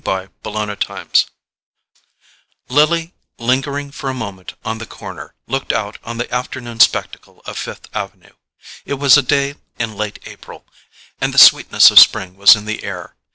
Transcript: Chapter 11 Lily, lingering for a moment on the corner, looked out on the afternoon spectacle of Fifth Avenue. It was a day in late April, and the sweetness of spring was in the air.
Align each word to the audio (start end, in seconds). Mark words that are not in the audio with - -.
Chapter 0.03 0.31
11 0.45 0.77
Lily, 2.69 3.13
lingering 3.37 3.91
for 3.91 4.09
a 4.09 4.15
moment 4.15 4.55
on 4.65 4.79
the 4.79 4.87
corner, 4.87 5.35
looked 5.45 5.71
out 5.71 5.99
on 6.03 6.17
the 6.17 6.33
afternoon 6.33 6.79
spectacle 6.79 7.43
of 7.45 7.55
Fifth 7.55 7.87
Avenue. 7.95 8.33
It 8.83 8.95
was 8.95 9.15
a 9.15 9.21
day 9.21 9.53
in 9.77 9.95
late 9.95 10.17
April, 10.25 10.65
and 11.21 11.31
the 11.31 11.37
sweetness 11.37 11.91
of 11.91 11.99
spring 11.99 12.35
was 12.35 12.55
in 12.55 12.65
the 12.65 12.83
air. 12.83 13.13